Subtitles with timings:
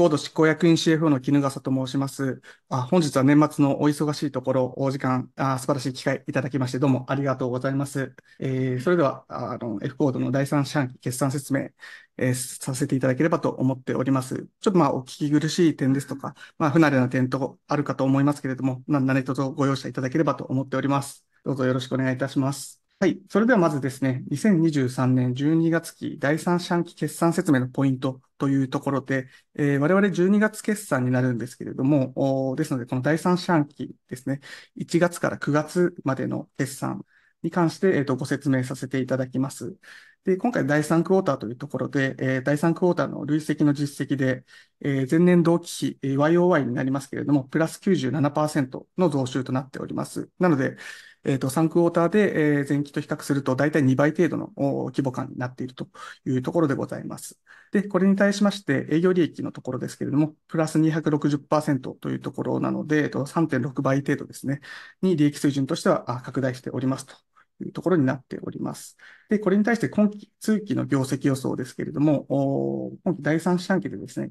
[0.00, 2.40] フコード執行役員 CFO の絹笠と申します。
[2.70, 8.14] あ本日は年末のお忙しいところ、お時間あ、素晴らしい機会いただきまして、どうもありがとうございます。
[8.38, 11.68] えー、それでは、あの、F コードの第三四半期決算説明、
[12.16, 14.48] えー、させていただければと思っております。
[14.60, 21.26] ちょっとまあ、お聞き苦しい点ですとか、まあ、不慣れな点とあるかと思いますけれども、何卒ご容赦いただければと思っております。
[21.44, 22.79] どうぞよろしくお願いいたします。
[23.02, 23.18] はい。
[23.30, 34.40] それではまずですね、2023年12月期第3四半期決算説明のポイントというところで、えー、我々12月決算になるんですけれども、ですので、この第3四半期ですね、
[34.76, 37.06] 1月から9月までの決算
[37.42, 39.76] に関して、えー、とご説明させていただきます。
[40.24, 44.44] で、今回第3クォーターというところで、えー、第3クォーターの累積の実績で、
[44.80, 50.28] えー、前年同期比、YOY になりますけれども、プラス97%の増収となっております。
[50.38, 50.76] なので、
[51.24, 55.88] えっ、ー、と、3クォーターで、えー、前期と比較すると、大体2倍程度の規模感になっていると
[56.26, 57.38] いうところでございます。
[57.72, 64.60] で、これに対しまして、営業利益のところですけれども、プラス260%というところなので、えっと、3.6倍程度ですね、
[65.02, 67.14] に利益水準としては拡大しておりますと
[67.60, 68.96] というところになっております。
[69.28, 74.30] で、これに対して今期通期の業績予想ですけれども、今期第3四半期でですね、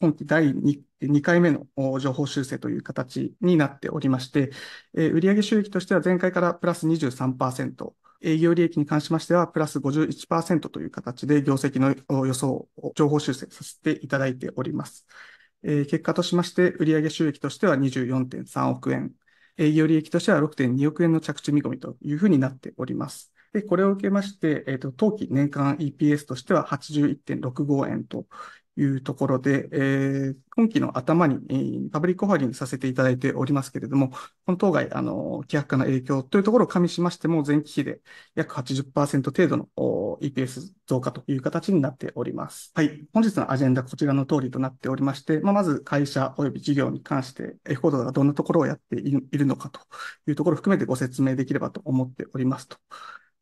[0.00, 1.66] 今期第 2, 2回目の
[1.98, 4.52] 情報修正という形になっておりまして、
[4.94, 15.04] え売上収益としては前回からプラス23%、営業利益に関しましてはプラス51%という形で業績の予想を情報修正させていただいております。
[15.64, 19.12] え結果としまして、売上収益としては24.3億円、
[19.58, 23.32] 営業利益としては6.2億円の着地見込みというふうになっております。
[23.52, 28.26] で、これを受けまして、えっ、と、当期年間 EPS としては81.65円と
[28.78, 38.00] いうところで、えー、今期の頭に、えー、パブリックオファリングさせていただいておりますけれども、この当該、あの、規約化の影響というところを加味しましても、前期比で
[38.36, 42.70] 約80%程度の EPS 増加という形になっております。
[42.74, 43.06] はい。
[43.12, 49.80] 本日のアジェンダこちらの通りとなっておりまして、まあ、まず会社及び事業に関して、F コードがどんなところをやっているのかと
[50.28, 52.78] いうところを含めてご説明できればと思っておりますと。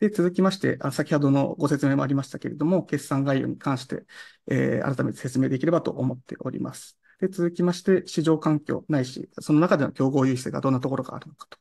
[0.00, 4.04] で、続きまして、あ先ほどのご説明もありましたけれども、決算概要に関して、
[4.46, 6.98] えー、改めて説明できればと思っております。
[7.20, 11.58] で、続きまして、市場環境ないし、その中での競合優位性がどんなところがあるのかと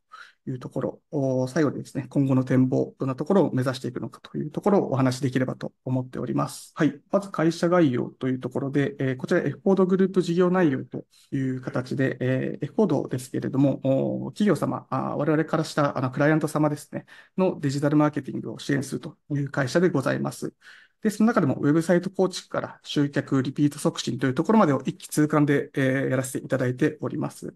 [0.47, 6.72] いうところ、最後にですね、今後の展望、どんなところを目指していくのかというところをお話しできればと思っております。
[6.75, 7.00] はい。
[7.12, 17.06] まず会社概要というところで、えー、こちら F コードグループ事業内容という形で、えー、F コードですけれども、企業様、あ我々からしたあのクライアント様ですね、
[17.38, 20.53] のデジタルマーケティングを支援するという会社でございます。
[21.02, 27.53] で、その中でもウェブサイト構築から集客、リピート促進というところまでを一気通貫で、えー、やらせていただいております。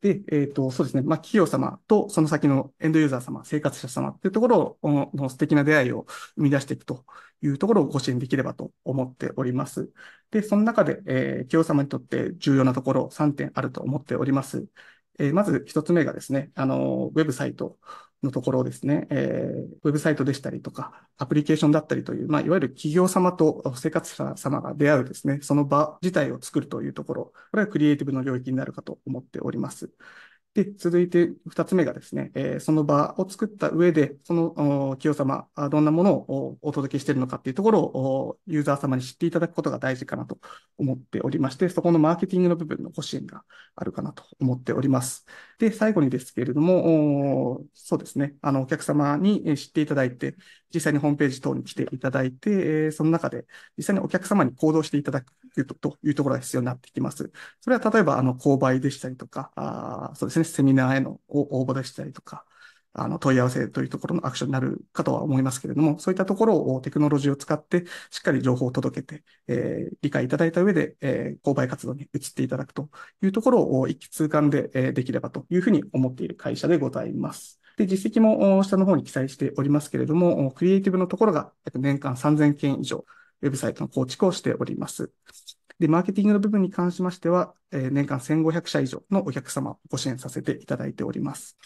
[0.00, 1.02] で、えっ、ー、と、そうですね。
[1.02, 7.04] まあ、企業様とその先のエンドユーザー様、生活者様っていうところを、の素敵な出会いを生み出していくと
[7.42, 9.90] いうところをご支援できればと思っております。
[10.30, 14.68] で、その中で、えー、企業様にとって重要なところ3点あると思っております。
[15.18, 17.78] えー、まず1つ目がですね、あの、ウェブサイト
[18.22, 29.90] のところですね、えー、ウェブサイトでしたりとか、アプリケーションだったりという、まあ、いわゆる企業様と生活者様が出会うですね、その場自体を作るというところ、これはクリエイティブの領域になるかと思っております。
[30.54, 40.38] で、続いて二つ目がですね、えー、その場を作った上で、その企業様、どんなものをお届けしているのかっていうところをユーザー様に知っていただくことが大事かなと
[40.76, 43.44] 思っておりまして、そこのマーケティングの部分のご支援が
[43.76, 45.26] あるかなと思っております。
[45.58, 50.34] で、最後にですけれども、そうですね、あの、お客様に知っていただいて、
[50.74, 52.50] 実際にホームページ等に来ていただいて
[52.88, 55.60] え、その中で実際にお客様に行動していただくと
[56.02, 57.30] いうところが必要になってきます。
[57.60, 62.44] それは例えば、あの、購買でしたりとか、あそうですね、セミナーへの応募でしたりとか、
[62.94, 72.88] あの、問い合わせというところのアクションになるかとは思いますけれども、そういったところをテクノロジーを使って、しっかり情報を届けて、えー、理解いただいた上で、えー、購買活動に移っていただくと
[73.22, 77.60] いうところを一気通貫で、えー、できればというふうに思っている会社でございます。
[77.76, 83.04] で、実績も下の方に記載しておりますけれども、クリエイティブのところが約年間3000件以上、
[83.42, 85.12] ウェブサイトの構築をしております。
[85.78, 91.56] で、マーケティングの部分に関しましては、え年間1500社以上のお客様をご支援させていただいております。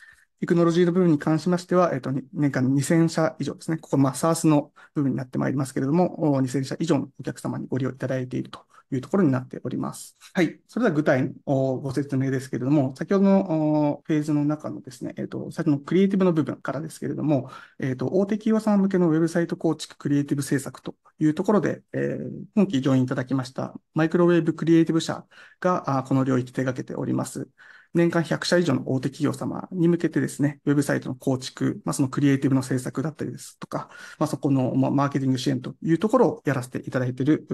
[0.40, 3.78] テクノロジーの部分に関しましては、えっと、年間2000社以上ですね。
[3.78, 10.16] ここ、まあ、サースの部分になってまいりますけれども、2000社以上のお客様にご利用いただいているというところになっております。
[10.34, 10.60] はい。
[10.68, 25.24] それでは具体のご説明ですけれども、先ほどのフェーズの中のですね、えっ、と、先のクリエイティブの部分からですけれども、えっ、と、大手企業さん向けのウェブサイト構築クリエイティブ制作というところで、えー、今期上院いただきましたマイクロウェーブクリエイティブ社
[25.60, 27.48] がこの領域手掛けております。
[27.94, 37.46] 年間100社以上の大手企業様に向けてですね、ウェブサイトの構築、まあ、そのクリエイティブの制作だったりですとか、まあ、そこの、マーケティング支援というところをやらせていただいている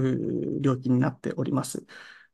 [0.61, 1.85] 領域になっております。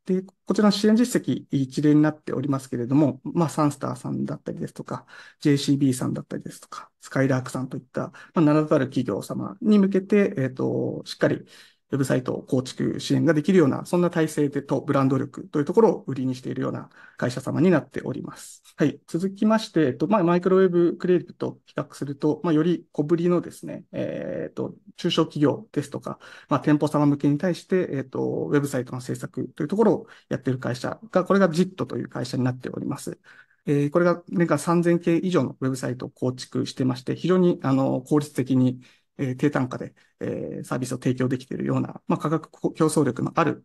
[0.06, 5.06] で、こちらの支援実績一例になっておりますけれども、まあ、サンスターさんだったりですとか、
[5.42, 11.46] JCB さんだったりですとか、スカイラークさんといった、まあ、名だたる企業様に向けて、えっ、ー、と、しっかり
[11.90, 18.62] ウェブサイトを構築支援ができるような、そんな体制でとブランド力というところを売りにしているような会社様になっております。
[18.76, 18.98] はい。
[19.06, 33.18] 続きまして、えっと、まあ、マイクロウェブクリエイティブと比較すると、まあ、より小ぶりのですね、えっと、中小企業ですとか、まあ、店舗様向けに対して、えっと、ウェブサイトの制作というところをやっている会社が、これが JIT という会社になっております。
[33.66, 38.80] えー、これが年間3000件以上のウェブサイトを構築してまして、非常にあの効率的に
[39.18, 43.64] え、低単価で、え、サービスを提供できているような、まあ、価格競争力のある、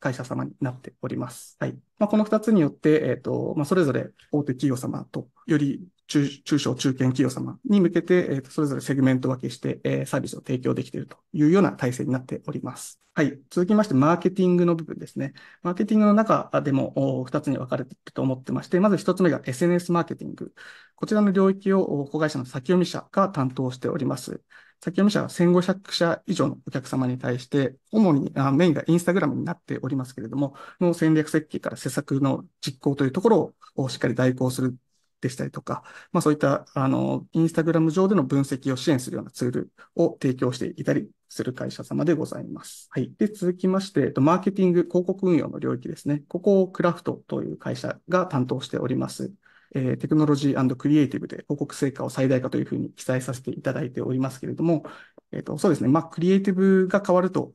[0.00, 1.56] 会社様になっております。
[1.60, 1.78] はい。
[1.98, 13.00] まあ、この二つによって、えっ、と、まあ、それぞれ大手企業様と、より中中小中堅企業様に向けて、えー、とそれぞれセグメント分けして、えー、サービスを提供できているというような体制になっております。
[13.14, 13.38] はい。
[13.50, 15.34] 続きまして、マーケティングの部分ですね。
[15.62, 20.52] マーケティングの中でも2つに分かれていると思ってまして、まず1つ目が SNS マーケティング。
[20.96, 24.42] こちらの領域を子会社の先読み社が担当しております。
[24.82, 34.76] 先読み社は1500社以上のお客様に対して、主にあメインがインスタグラムになっておりますけれども、の戦略設計から施策の実行というところをしっかり代行する
[35.20, 35.82] でしたりとか、
[36.12, 42.88] まあそういった、あの、インスタグラム上での分析を支援するようなツールを提供していたりする会社様でございます。
[42.90, 43.12] はい。
[43.18, 46.22] で、続きまして、マーケティング、広告運用の領域ですね。
[46.28, 49.30] ここをクラフトという会社が担当しております。
[49.74, 54.84] えー、テクノロジークリエイティブで広告成果を最大化というふうに記載させていただいておりますけれども、
[55.32, 55.88] えっ、ー、と、そうですね。
[55.88, 57.52] まあ、クリエイティブが変わると、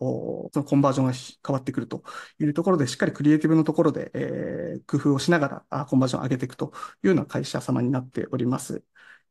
[0.53, 2.03] そのコンバージョンが変わってくると
[2.39, 6.71] いうところで、しっかりクリエイティブのところで、えー、工夫をしながらあコンバージョンを上げていくと
[7.03, 8.83] いうような会社様になっております。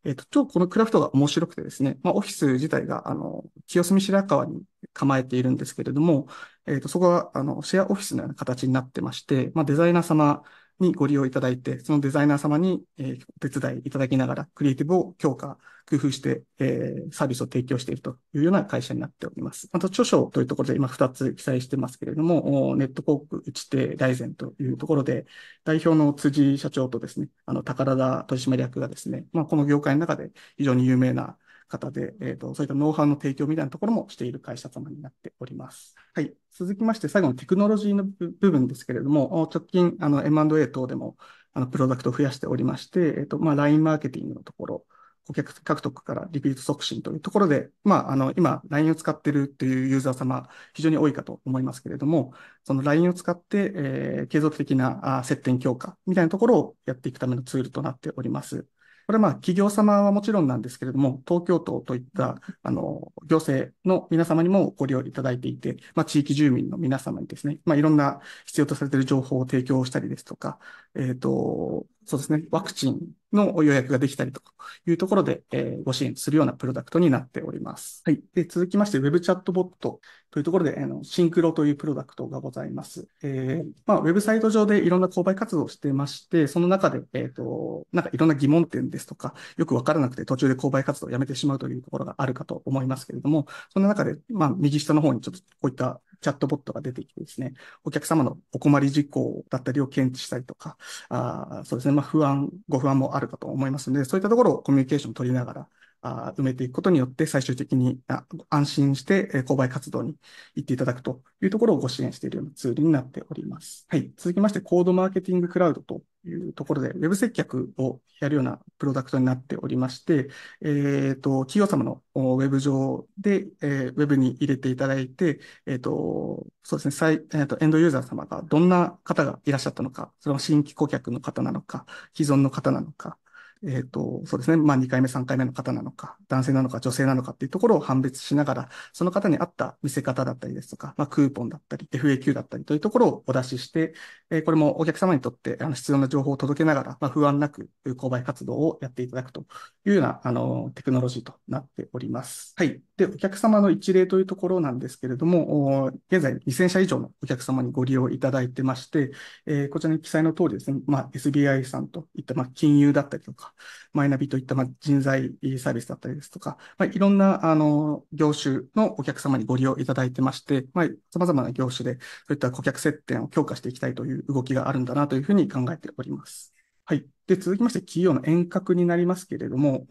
[0.04, 6.28] えっ、ー、と、超このクラフトが面白くてですね、まあ、オフィス自体が、あの、清澄白河に構えているんですけれども、
[6.66, 10.42] えっ、ー、と、そこは、あの、シェアオフィスのような形になってまして、まあ、デザイナー様
[10.80, 19.68] にご利用いただいて、そのデザイナー様に、え、お手伝いいただきながら、クリエイティブを強化、工夫して、え、サービスを提供しているというような会社になっております。
[19.72, 25.26] また、著書というところで今2つ記載してますけれども、ネット広告打ち手大前というところで、
[25.64, 31.36] 代表の辻社長とですね、あの、宝田取締役がですね、まあ、この業界の中で非常に有名な
[31.68, 35.94] 方で、えっ、ー、と、そういったノウハウの提供みたいなところもしている会社様になっております。
[36.14, 36.34] はい。
[36.52, 41.16] 続きまして、最後のテクノロジーの部分ですけれども、直近、あの、M&A 等でも、
[41.52, 44.86] あの、プロダクトを増やしておりまして、えっ、ー、と、まあ、LINE マーケティングのところ、
[45.26, 52.34] 顧客獲得からリピート促進というところで、まあ、あの、今、LINE を使っているというユーザー様、非常に多いかと思いますけれども、
[52.64, 58.66] その LINE を使って、えー、継続的なあ接点強化みたいなところをやっていくためのツールとなっております。
[59.06, 70.58] これはまあ企業様はもちろんなんですけれども、東京都といったあの行政の皆様にもご利用いただいていて、まあ、地域住民の皆様にですね、まあ、いろんな必要とされている情報を提供したりですとか、
[70.94, 73.00] えっ、ー、と、そうですね、ワクチン
[73.32, 74.40] の予約ができたりと
[74.86, 78.02] いうところで、えー、ご支援するようなプロダクトになっております。
[78.04, 78.20] はい。
[78.34, 83.08] で、続きまして、Web チャットボットというところで、あのシンクロというプロダクトがございます。
[83.22, 97.52] えー、まあ、ウェブサイト上でいろんな購買活動をしてまして、その中で、えっ、ー、と、なんかいろんな疑問点ですとか、よくわからなくて途中で購買活動をやめてしまうというところがあるかと思いますけれども、その中で、まあ、右下の方にちょっとこういったチャットボットが出てきてですね、
[97.84, 100.78] お客様のお困り事項だったりを検知したりとか、
[101.10, 105.68] あそうですね、まあ不安、ご不安もあるかと思いますので、そういったところをコミュニケーションを取りながら、
[106.02, 110.16] あ埋めていくことによって、最終的にあ安心して、え購買活動に
[110.54, 113.86] 行っていただくというところをご支援しているようなツールになっております。
[113.88, 114.12] はい。
[114.16, 120.28] 続きまして、コードマーケティングクラウドというところで、ウェブ接客をやるようなプロダクトになっておりまして、
[120.60, 133.18] えっ、ー、と、企業様のウェブ上で、えー、ウェブに入れていただいて、えっ、ー、と、そうですね、サイえーと、エンドユーザー様がどんな方がいらっしゃったのか、それは新規顧客の方なのか、既存の方なのか、
[133.66, 134.56] えっ、と、そうですね。
[134.58, 143.94] まあ、2回目、3回目の方なのか、男性なのか、女性なのかっていうところを判別しながら、その方に合った見せ方だったりですとか、まあ、クーポンだったり、FAQ だったりというところをお出しして、
[144.28, 149.46] えー、これもお客様にとってあの必要な情報を届けながら、まあ、不安なく購買活動をやっていただくと
[149.86, 152.54] いうような、あの、テクノロジーとなっております。
[152.56, 152.82] はい。
[152.96, 159.10] で、お客様の一例というところなんですけれども、現在2000社以上のお客様にご利用いただいてまして、
[159.46, 163.52] えー、こちらに記載の通りですね、まあ、SBI さんといった、まあ、金融だったりとか、
[163.92, 176.53] マイナビといった、まあ、人材サービスだったりですとか、まあ、いろんな、あの、業種のお客様にご利用いただいてまして、まあ、様々な業種で、そういった顧客接点を強化していきたいという動きがあるんだなというふうに考えております。
[176.86, 177.06] はい。
[177.26, 179.86] で、続きまして、企業の遠隔になりますけれども、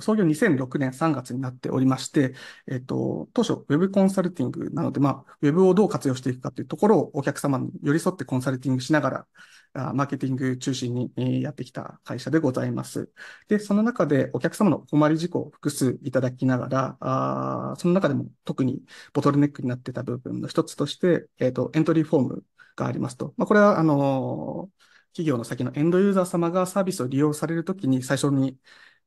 [0.00, 2.34] 創業2006年3月になっておりまして、
[2.66, 13.10] えっと、当初、ウェブコンサルティングなので、まあ、ウェブをどう活用していくかというところをお客様に寄り添ってコンサルティングしながら、マーケティング中心にやってきた会社でございます。
[13.48, 18.82] で、その中でお客様の困り事項を複数いただきながら、あその中でも特に
[19.12, 22.44] ボトルネックになってた部分の一つとして、えっ、と、エントリーフォーム
[22.76, 23.34] がありますと。
[23.36, 24.70] まあ、これは、あの
[25.14, 28.58] 企業の先のエンドユーザー様がサービスを利用されるときに最初に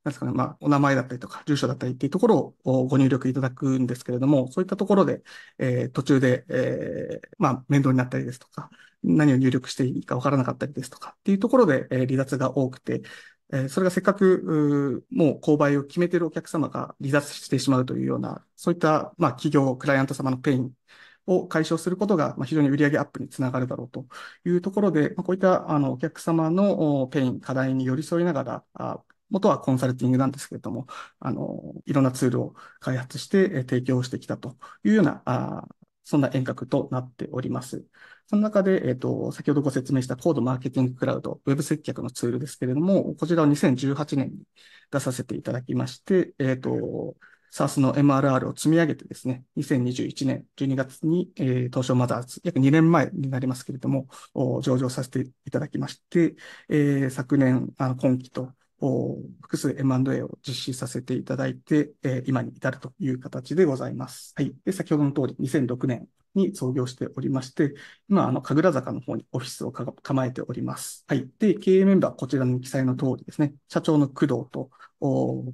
[0.08, 5.22] なんですかね、まあ、お名前だったりとか、住所だったりっていうところをご入力いただくんですけれども、そういったところで、
[5.58, 8.70] えー、途中で、えー、まあ、面倒になったりですとか、
[9.04, 13.02] 何を入力していいかわからなかったりですとかっていうところで、えー、離脱が多くて、
[13.52, 20.74] え、それがせっかく、もう購買を決めているお客様が離脱してしまうというような、そういった、まあ、企業、クライアント様のペイン
[21.27, 24.07] を解消することが、ま、非常に売上アップにつながるだろうと
[24.46, 30.88] いうところで、ま、こういったあのお客様のペイン、課題に寄り添いながら、あ元はコンサルティングなんですけれども、
[31.19, 35.67] あの、いろんなツールを開発して提供してきたというような、あ
[36.03, 37.86] そんな沿革となっております。
[38.27, 44.43] その中で、えっ、ー、と、先ほどご説明したコードマーケティングクラウド、ウェブ接客のツールですけれども、こちらを2018年に
[44.89, 47.17] 出させていただきまして、えっ、ー、と、
[47.51, 54.08] SARS の MRR を積み上げてですね、2021年12月に、えー、東証マザーズ、約2年前になりますけれども、
[54.62, 56.36] 上場させていただきまして、
[56.70, 58.51] えー、昨年、あの今期と
[59.42, 64.34] 複数 M&A を実施させていただいて、えー、今に至るという形でございます。
[64.36, 64.54] はい。
[64.66, 67.74] で、先ほどの通り、2006年に創業しておりまして、
[68.08, 71.04] 今、あの、神楽坂の方にオフィスを構えております。
[71.08, 71.27] はい。
[71.39, 74.70] で、経営メンバー、こちらの記載の通りですね、社長の工藤と、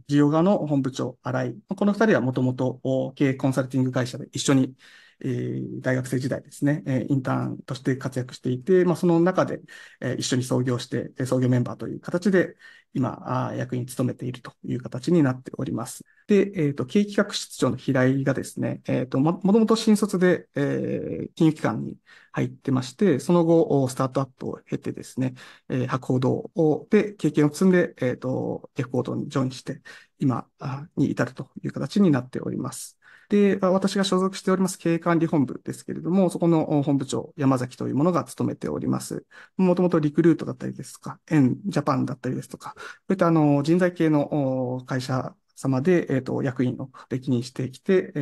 [0.07, 1.55] 事業側の本部長、新井。
[1.75, 4.75] この二人はもともと経営コンサルティング会社で一緒に
[5.23, 9.61] えー、大学生時代ですね、え、インターンとして活躍していて、まあ、その中で、
[10.01, 12.55] え、一緒に創業して、創業メンバーという形で、
[12.93, 16.03] 今、あ役に勤めているという形になっております。
[16.27, 21.97] で、えっ、ー、と、経営企画室長の平井がですね、えっ、ー、と、も、もともと新卒で、えー、金融機関に
[22.31, 25.33] 入ってまして、その後、スタートアップを経てですね、
[25.69, 29.81] えー、博報堂で経験を積んで、えっ、ー、と、F コードにジョインして、
[30.19, 30.47] 今
[30.95, 32.99] に至るという形になっております。
[33.33, 39.25] で、私が所属しております経営管理本部ですけれども、そこの本部長、山崎というものが務めております。
[39.57, 48.19] もともとリクルートだったりですとか、エンジャパンだったりですとか、こういったあの人材系の会社様で、えっ、ー、と、役員を歴任してきて、え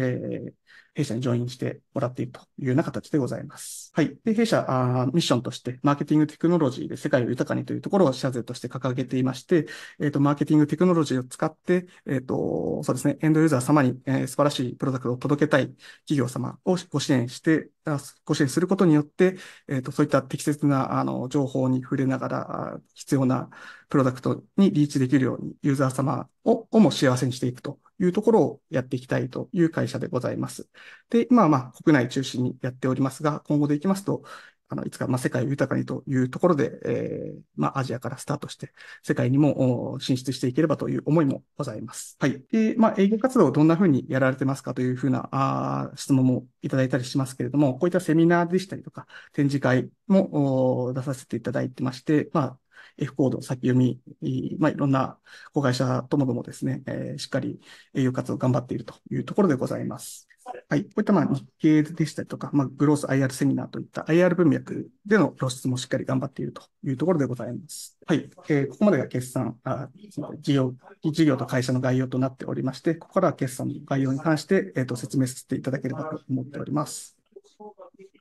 [0.48, 0.53] ー、
[0.93, 3.91] 弊社にジョインしてもらっているというような形でございます。
[3.93, 4.17] はい。
[4.25, 9.67] で、弊社、あミッションとして、マーケティングテクノロジーで世界を豊かにというところを社税として掲げていまして、
[10.00, 15.67] えっ、ー、と、マーケティングテクノロジーを使って、えっ、ー、と、そうですね、エンドユーザー様に、えー、素晴らしいプロダクトを届けたい
[16.07, 17.69] 企業様をご支援して、
[18.25, 23.50] ご支援することによって、えっ、と、そういった適切な、あの、情報に触れながら、必要な
[23.89, 30.67] プロダクトにリーチできるように、ユーザー様ををも幸せにしていくというところをやっていきたいという会社でございます。
[31.10, 34.24] で、今はまあ国内中心にやっておりますが、今後でいきますと、
[34.72, 38.72] あの、いつか、まあ、世界を豊かにというところで、えー、まあ、アジアからスタートして、
[39.03, 42.15] 世界にも進出していければという思いもございます。
[42.22, 42.41] はい。
[42.50, 52.58] で、まあ、営業活動をどんなふうにやられてますかというふうな、あ質問もいただいたりしますけれども、こういったセミナーでしたりとか、展示会も出させていただいてまして、まあ、
[53.01, 54.00] F コード先読み、
[54.60, 55.17] まあ、いろんな
[55.53, 57.60] 子会社ともどもですね、えー、しっかり
[57.93, 60.27] 営業活動を頑張っているというところでございます。
[60.70, 60.84] はい。
[60.84, 67.98] こういったまあ日経でしたりとか、まあ、グロース IR セミナーといった IR 文脈での露出もしっかり頑張っているというところでございます。
[68.05, 68.29] はい。
[68.50, 69.89] えー、ここまでが決算あ、
[70.39, 77.21] 事業、事業と会社の概要となっておりまして、ここからは決算の概要に関して、えっ、ー、と、説明させていただければと思っております。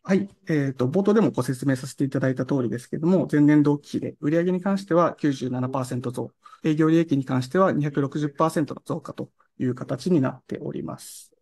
[0.02, 0.28] はい。
[0.48, 6.32] えっ、ー、と、冒頭でもご説明させていただいた通りですけれども、前年同期比で売上に関しては97%増、
[6.64, 11.32] 営業利益に関しては260%の増加という形になっております。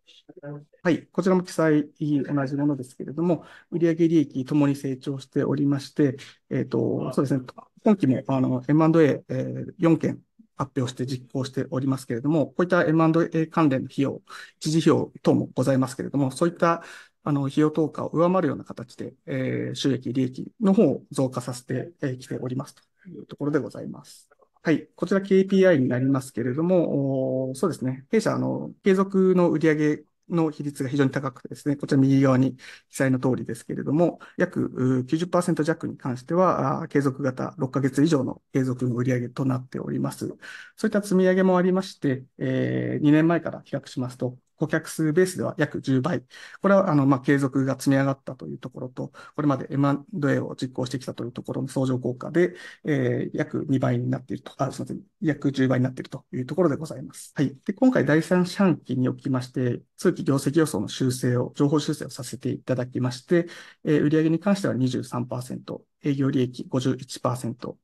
[0.83, 1.07] はい。
[1.07, 6.17] こちらも記載同じものですけれども、売上利益ともに成長しておりまして、
[6.49, 7.43] えっ、ー、と、そうですね。
[7.83, 10.21] 今期もあの M&A4、えー、件
[10.59, 14.21] 発表して実行しておりますけれども、こういった M&A 関連の費用、
[14.59, 16.83] 一時費用等もございますけれども、そういった
[17.23, 24.29] あの、費用投下を上回るような形で、えー、収益、利益の方を増加させてき、ておりますというところでございます。
[24.61, 24.87] はい。
[24.95, 28.05] こちら KPI になりますけれども、そうですね。
[28.11, 32.55] 弊社、あの、継続の売上の比率が非常に高くてですね、こちら右側に
[32.89, 40.27] 記載の通りですけれども、約90%弱に関しては、継続型6ヶ月以上の継続の売上となっております。
[40.75, 46.23] そういった積み上げもありまして、えー、2年前から比較しますと、顧客数ベースでは約10倍。
[46.61, 57.31] これは、あの、ま、継続が積み上がったというところと、これまで M&A を実行してきたというところの相乗効果で、えー、約2倍になっていると、あ、すみません、約10倍になっているというところでございます。
[57.35, 57.55] はい。
[57.65, 63.47] で、今回第3四半期におきまして、通期業績予想の修正を、情報修正をさせていただきまして、
[63.85, 67.75] えー、売上に関しては23%、営業利益51%、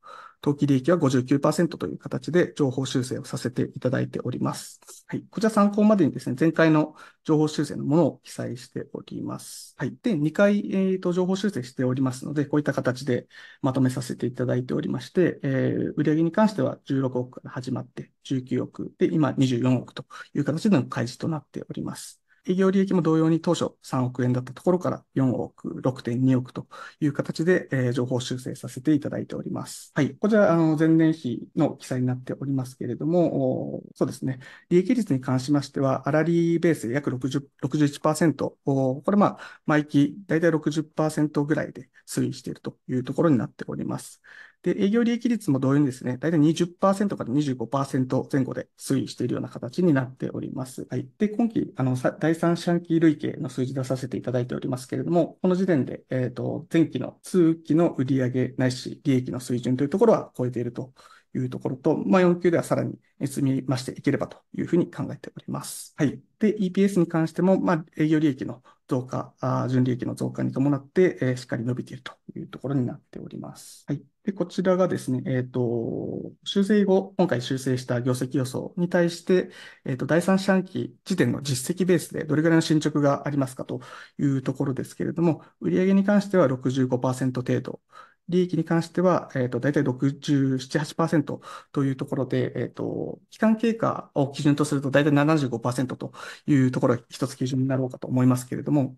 [0.45, 4.79] 当期利益は59%という形で情報修正をさせていただいております。
[5.07, 5.23] はい。
[5.31, 9.73] こちら参考までにですね、前回の情報修正のものを記載しております。
[9.75, 9.97] はい。
[10.03, 13.25] で、2回、えー、と情報修正しておりますので、こういった形で
[13.63, 22.21] まとめさせていただいておりまして、えー、売上に関しては16億から始まって19億で、今24億という形での開示となっております。
[22.47, 26.67] 営業利益も同様に当初3億円だったところから4億、6.2億と
[26.99, 29.91] いう形で、えー、情報修正させていただいております。
[29.95, 30.15] はい。
[30.15, 34.39] こちら、あの、前年比の記載になっておりますけれども、そうですね。
[34.69, 44.21] 利益率に関しましては、粗利ベースで約60 61%、これまあ、毎期だいたい60%ぐらいで推移しているというところになっております。
[44.65, 50.88] で、営業利益率も同様にですね、大体20%から25%前後で推移しているような形になっております。
[50.89, 51.07] はい。
[51.19, 60.93] で、今期、あの、第三四半期累計の数字出させていただいておりますけれども、この時点で、えっ、ー、と、前期の通期の売上ないし利益の水準というところは超えていると
[61.38, 65.94] いうところと、まあ、4級ではさらに積み増していければというふうに考えております。
[65.98, 66.20] はい。
[66.39, 73.84] で、EPS に関しても、まあ、営業利益の増加、あ純利益の増加に伴って、えー、しっかり伸びているというところになっております。
[73.88, 74.04] はい。
[74.24, 79.50] で、こちらがですね、えっ、ー、と、修正後、今回修正した業績予想に対して、
[79.86, 83.82] えっ、ー、と、第3四半期時点の実績ベースでどれぐらいの進捗がありますかと
[84.20, 87.82] いうところですけれども、売上に関しては65%程度、
[88.27, 91.39] 利益に関しては、えっ、ー、と、大体67、8%
[91.72, 96.12] というところで、えっ、と、期間経過を基準とするとだいたい75%と
[96.48, 98.96] いうところが一つ基準になろうかと思いますけれども、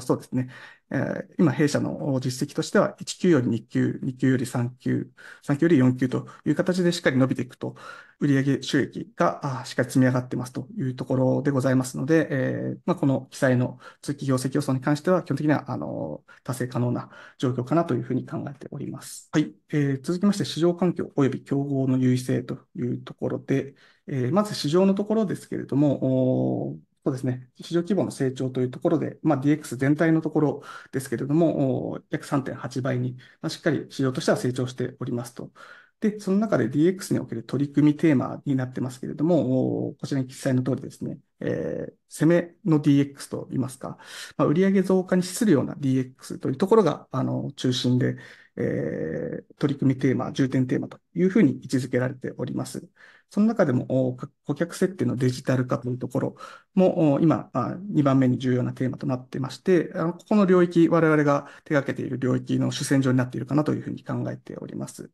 [0.00, 0.48] そうですね。
[0.90, 5.10] えー、今、弊社の実績としては、1級より2級、2級より3級、
[5.44, 7.74] 3級より4級という形でしっかり伸びていくと、
[8.20, 19.28] 売上収益がしっかり積み上がってますというところでございますので、えーまあ、この記載の通期業績予想に関しては、基本的にはあの達成可能な状況かなというふうに考えております。
[19.32, 19.52] はい。
[19.70, 23.74] えー、続きまして、市場環境及び競合の優位性というところで、
[24.06, 27.48] えー、まず市場のところですけれども、そうですね。
[27.54, 35.52] 市場規模の成長というところで、まあ、DX 全体のところですけれども、約3.8倍に、まあ、しっかり市場としては成長しておりますと。
[36.00, 43.98] で、その中で DX における取り組みテーマになってますけれども、こちらに記載の通りですね、えー、攻めの DX といいますか、
[44.36, 48.16] まあ、売上増加に資するような DX というところが、あの、中心で、
[48.56, 52.88] えー、取り組みテーマ、重点テーマというふうに位置づけられております。
[53.30, 56.36] その中でも顧客設定のデジタル化というところ
[56.74, 57.50] も今
[57.90, 65.10] 2番目に重要なテーマとなってまして、ここの領域、我々が手掛けている領域の主戦場になっているかなというふうに考えております。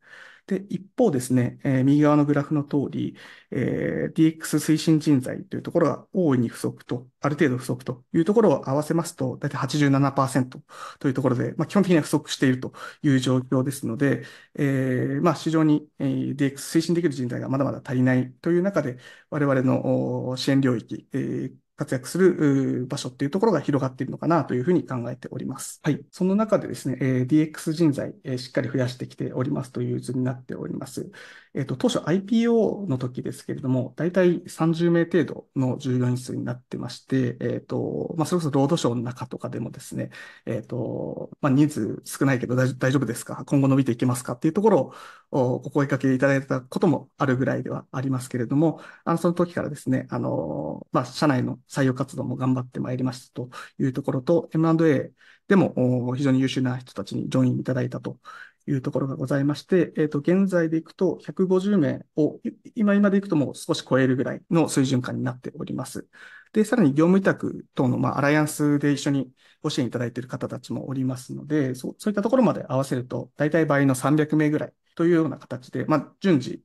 [0.46, 3.16] で、一方ですね、えー、右側のグラフの通り、
[3.50, 10.60] えー、DX 推進人材というところが大いに不足と、ある程度不足というところを合わせますと、だいたい87%
[10.98, 14.24] というところで、まあ、基本的には不足しているという状況ですので、
[14.56, 18.98] えー、まあ、市場に、えー、DX 推進できる人材がまだまだ足りないという中で、
[19.30, 25.80] 我々の支援領域、えー活躍する場所っていうところが広がっているのかなというふうに考えております。
[25.82, 26.00] はい。
[26.10, 31.10] その中でですね、DX 人材、しっかり増やしてきておりますという図になっております。
[31.54, 40.08] えっ、と、当初 IPO の時ですけれども、大体30名程度の従業員数になってまして、えっ、と、まあ、それこそロードショーの中とかでもですね、
[40.46, 43.44] えっ、と、まあ、人数少ないけど大丈夫ですか？
[43.44, 44.94] 今後伸びていけますかっていうところ
[45.30, 55.12] をお声掛けいただいたこともあるぐらいではありますけれども、あの、その時からですね、あの、まあ、社内の採用活動も頑張ってまいりましたというところと、M&A
[55.48, 58.18] でも非常に優秀な人たちにジョインいただいたと
[58.66, 62.40] いうところがございまして、えっ、ー、と、現在でいくと150名を、
[62.74, 66.06] 今今でいくともう少し超えるぐらいの水準感になっております。
[66.52, 69.30] で、さらに業務委託等の、まあ、アライアンスで一緒に
[69.62, 76.62] ご支援いただいている方たちもおりますので、そうそういったところまで合わせると、大体倍の300名ぐらいというような形で、まあ、順次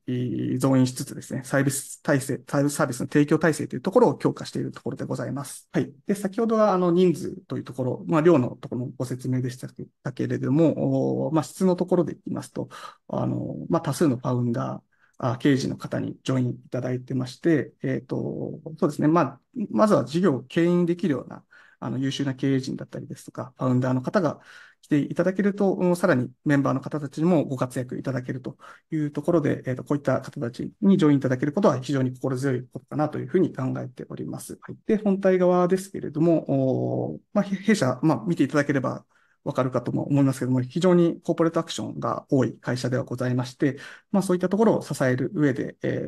[0.59, 5.69] 増員しつつですね、サービス体制、サービスの提供体制というところを強化しているところでございます。
[5.71, 5.91] はい。
[6.05, 9.67] で、先ほどはあの人数というところ、まあ、量のところのご説明でした
[10.11, 12.69] けれども、まあ、質のところで言いますと、
[13.07, 14.87] あの、まあ、多数のファウンダー、
[15.19, 19.07] あ刑事の方にジョインいただいてまして、えっ、ー、と、そうですね。
[19.07, 19.39] まあ、
[19.71, 21.43] まずは事業を牽引できるような
[21.79, 24.39] あの優秀な経営陣だったりですとか、ファウンダーの方が
[24.81, 28.57] 来ていただけると、さらにメンバーの方たちにもご活躍いただけると
[28.91, 34.57] いうところで、えー、とこういった方たちにジョインいただけることは非常に心強いことかなというふうに考えております。
[34.61, 39.05] はい、で、本体側ですけれども、まあ、弊社、まあ、見ていただければ
[39.47, 43.77] わかるかとも思いますけども、非常にコーポレートアクションが多い会社ではございまして、
[44.11, 46.01] まあそういったところを支える上で、え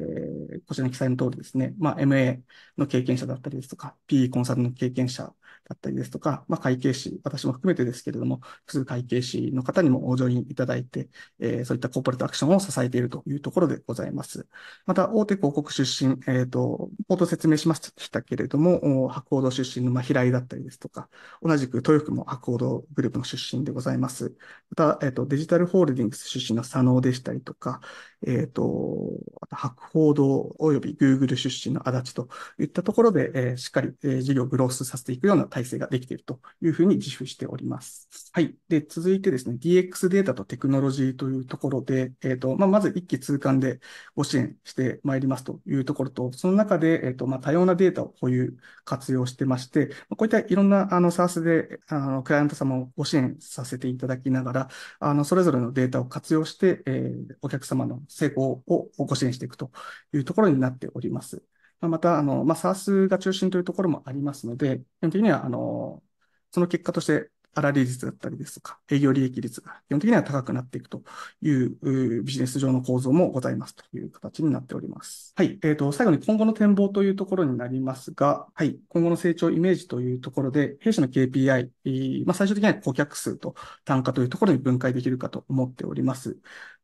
[0.58, 2.42] ー、こちらに記載の通りですね、まあ MA
[2.78, 5.34] の経験者だったりですとか、PE コンサルの経験者
[5.70, 14.48] だったりですとか、まあ会計士、私も含めてですけれども、複数会計士の方にもお上にいただいて、えー、そういったコーポレートアクションを支えているというところでございます。
[14.88, 21.08] また、大手広告出身、えっ、ー、と、冒頭説明しましたけれども、博報堂出身の平井だったりですとか、
[21.44, 24.36] 同じく豊福も博報堂グループの出身でございます。
[24.76, 27.82] また、えっ、ー、と、デジタルホールディングス出身の佐野でしたりとか、
[28.26, 29.12] えっ、ー、と、
[29.50, 32.30] 博報堂及び Google 出身の足立と
[32.60, 38.10] いったところで、えー、しっかり、えー、事業をグロースさせていくような体制ができているというふうに自負しております。
[38.32, 38.56] はい。
[38.68, 43.80] で、続いてですね、DX データとテクノロジーというところで、えっ、ー、と、まあ、まず一気通貫で
[44.16, 59.72] ご支援してまいりますというところと、その中で、えっ、と、まあ、多様なデータを保有、活用してまして、こういったいろんな、あの、サースで、あの、クライアント様をご支援させていただきながら、あの、それぞれのデータを活用して、えー、お客様の成功をご支援していくと
[60.14, 61.44] いうところになっております。
[61.82, 66.04] また、あの、まあ、SARS が中心というところもありますので、基本的には、あの、
[66.52, 71.04] その結果として粗利率だったりですとか、営業利益率が基本的には高くなっていくと
[71.42, 75.34] いうビジネス上の構造もございますという形になっております。
[75.36, 75.60] はい。
[75.64, 78.78] えっ、ー、と、最後に今後の展望というところになりますが、はい。
[78.90, 86.38] 今後の成長イメージというところで、弊社の KPI、まあ、最終的には顧客数と単価というところに分解できるかと思っております。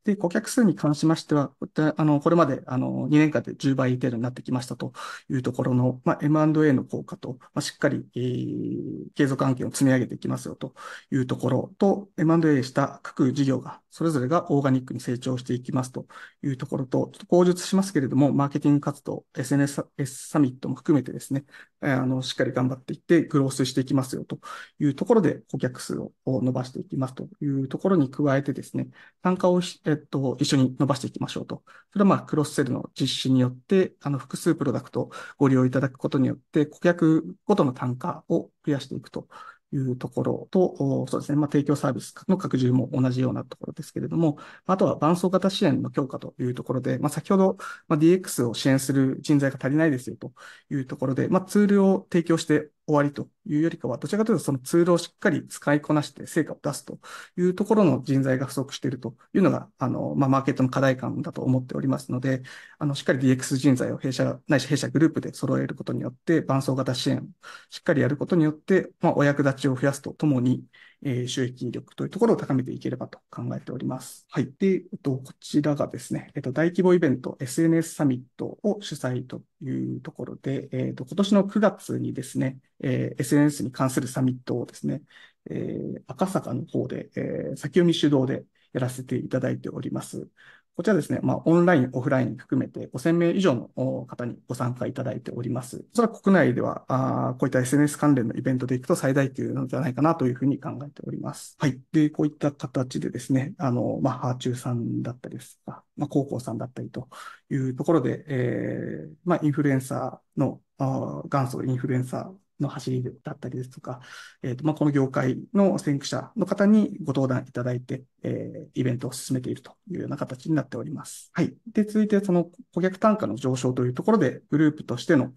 [0.05, 1.51] で、顧客数に関しましては、
[1.97, 4.93] あの、これまで、あの、2年間で10倍程度になってきましたと
[5.29, 10.75] いうところの、まあ、M&A の効果と、まあ、しっかり、えー、継続案件を積み上げていきますよと
[11.11, 16.05] いうところと、M&A した各事業が、それぞれがオーガニックに成長していきますと
[16.43, 19.87] いうところと、ちょっと口述しますけれども、マーケティング活動、SNS
[20.29, 21.45] サミットも含めてですね、
[21.79, 24.39] あの、しっかり頑張っていって、グロースしていきますよと
[24.79, 28.89] いうところで、顧客数を伸ばしていきますというところに加えてですね、
[29.21, 31.63] 単価を、ええっと、一緒に伸ばしていきましょうと。
[31.91, 39.27] それはまあ、クロスセルの実施によって、あの、複数プロダクトをご利用いただくことによって、顧客ごとの単価を増やしていくと
[39.71, 50.33] いうところと、そうですね、まあ、提供サービスの拡充も同じようなところですけれども、あとは伴走型支援の強化というところで、まあ、先ほど、ま、DX を支援する人材が足りないですよと
[50.69, 56.99] いうところで、まあ、ツールを提供して終わりというよりかは、どちらかというとそのツールをしっかり使いこなして成果を出すと
[57.37, 62.43] いうところの人材が不足しているというのが、あの、まあ、マーケットの課題感だと思っておりますので、
[62.79, 67.21] あの、しっかり DX 人材を弊社、ないし弊社グループで揃えることによって、伴走型支援を
[67.69, 70.65] しっかりやることによって、まあ、お役立ちを増やすとともに、
[71.05, 74.25] え収益力というところを高めていければと考えております。
[74.31, 74.51] はい。
[74.57, 85.03] で、えっと、こちらがですね、えっと、大規模イベント SNS サミットを主催というところで、えっと、今年の9月にですね、えー、SNS に関するサミットをですね、
[85.51, 90.27] えー、赤坂の方で、えー、先読み主導でやらせていただいております。
[90.75, 95.85] こちらですね、まあ、オンライン、オフライン含めて5000名以上の方にご参加いただいております。
[95.93, 101.55] そらく国内では、あこういった SNS 関連のイベントで行くと最大級なのではないかなというふうに考えております。
[101.59, 101.79] はい。
[101.93, 107.07] で、こういった形でですね、あの、まあ、ハーチューさんだったりですとか、まあ、高校さんだったりと
[107.49, 113.99] いうところで、えー、まあ、インフルエンサーの、あ元祖インフルエンサーの走りだったりですとか、
[114.41, 121.31] えっ、ー、と、まあ、この業界の先駆者の方にご登壇いただいて、えー、イベントを進めているというような形になっております。
[121.33, 121.53] はい。
[121.71, 125.29] で、続いて、その顧客単価の上昇というところで、グループとしての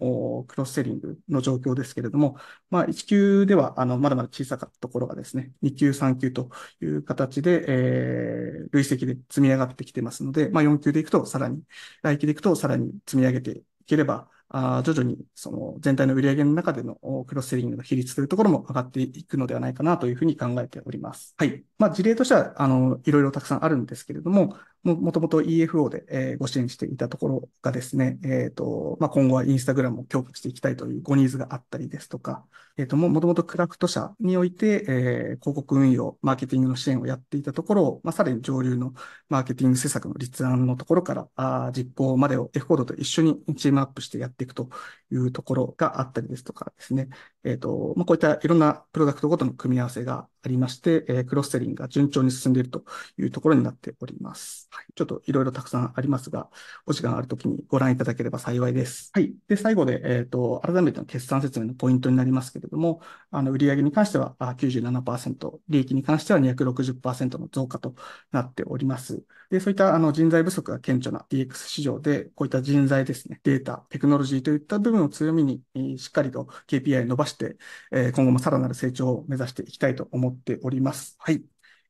[0.47, 2.37] クロスセリングの状況ですけれども、
[2.69, 6.49] まあ、1級では、あの、まだまだ小さかったところがですね、2級、3級と
[6.81, 11.61] いう形で、えー、累積で積み上がってきてますので、まあ、4級でいくとさらに、
[12.01, 16.95] 来期でいくとさらに積み上げていければ、あ徐々にその全体の売上の中での
[17.27, 21.35] クロスセリングの比率というところも上がっていくのではないかなというふうに考えております。
[21.37, 21.63] はい。
[21.77, 32.45] まあ、事例としては、あの、いろいろたくさんあるんですけれども、も、もともと EFO で、えー、ご支援していたところがですね、えっ、ー、と、まあ、今後はインスタグラムを強化していきたいというごニーズがあったりですとか、
[32.77, 38.93] えっ、ー、と、も、ともとクラフト社において、えー、広告運用、マーケティングの支援をやっていたところを、まあ、さらに上流の
[39.27, 44.69] マーケティング施策の立案のところから、あ実行までを F コードと一緒にチームアップしてやっていくと
[45.11, 47.09] いうところがあったりですとかですね、
[47.43, 52.83] えっ、と、まあ、こういったいろんなプロダクトごとの組み合わせがありまして、えクロスセリングが順調に進んでいると
[53.17, 54.67] いうところになっております。
[54.71, 54.85] はい。
[54.95, 56.49] ちょっといろいろたくさんありますが、
[56.85, 59.11] お時間あるときにご覧いただければ幸いです。
[59.13, 59.33] はい。
[59.47, 67.95] で、最後で、えっ、ー、と、改めての決算説明のポイントになりますけれども、あの、売上に関しては97%、利益に関しては260%の増加と
[68.31, 69.23] なっております。
[69.49, 77.57] で、そういったあの人材不足が顕著な DX 市場で、こういった人材ですね、データ、テクノロジーといった部分を強みに、しっかりと KPI 伸ばして、
[77.91, 81.15] 今後もさらなる成長を目指していきたいと思っております。
[81.19, 81.43] はい。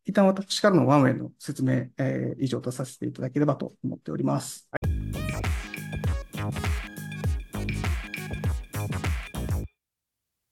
[0.05, 4.67] 一旦私からのワンウェイの説明、え、以上とさせていただければと思っております。
[4.71, 5.58] はい